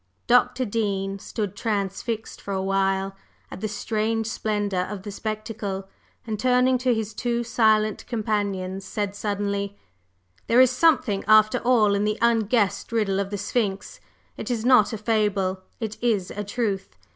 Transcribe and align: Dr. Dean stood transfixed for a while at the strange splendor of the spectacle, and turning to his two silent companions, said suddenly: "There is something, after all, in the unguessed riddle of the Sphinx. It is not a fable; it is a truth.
Dr. 0.25 0.65
Dean 0.65 1.19
stood 1.19 1.55
transfixed 1.55 2.41
for 2.41 2.55
a 2.55 2.63
while 2.63 3.15
at 3.51 3.61
the 3.61 3.67
strange 3.67 4.25
splendor 4.25 4.87
of 4.89 5.03
the 5.03 5.11
spectacle, 5.11 5.87
and 6.25 6.39
turning 6.39 6.79
to 6.79 6.91
his 6.91 7.13
two 7.13 7.43
silent 7.43 8.07
companions, 8.07 8.83
said 8.83 9.13
suddenly: 9.15 9.77
"There 10.47 10.59
is 10.59 10.71
something, 10.71 11.23
after 11.27 11.59
all, 11.59 11.93
in 11.93 12.03
the 12.03 12.17
unguessed 12.19 12.91
riddle 12.91 13.19
of 13.19 13.29
the 13.29 13.37
Sphinx. 13.37 13.99
It 14.37 14.49
is 14.49 14.65
not 14.65 14.91
a 14.91 14.97
fable; 14.97 15.61
it 15.79 16.01
is 16.01 16.31
a 16.31 16.43
truth. 16.43 16.95